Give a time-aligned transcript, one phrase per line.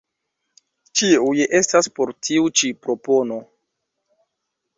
[1.01, 3.39] Ĉiuj estas por tiu ĉi propono.